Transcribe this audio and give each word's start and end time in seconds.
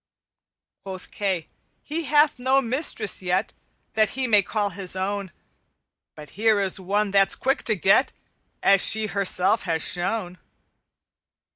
"Quoth 0.81 1.11
Kay, 1.11 1.47
'He 1.83 2.05
hath 2.05 2.39
no 2.39 2.59
mistress 2.59 3.21
yet 3.21 3.53
That 3.93 4.09
he 4.17 4.25
may 4.25 4.41
call 4.41 4.71
his 4.71 4.95
own, 4.95 5.31
But 6.15 6.31
here 6.31 6.59
is 6.59 6.79
one 6.79 7.11
that's 7.11 7.35
quick 7.35 7.61
to 7.65 7.75
get, 7.75 8.11
As 8.63 8.83
she 8.83 9.05
herself 9.05 9.61
has 9.65 9.83
shown.' 9.87 10.39